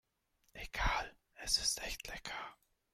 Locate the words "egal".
0.53-1.15